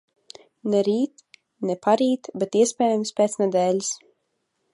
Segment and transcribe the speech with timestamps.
[0.73, 3.93] Ne rīt un ne parīt, bet, iespējams, pēc nedēļas.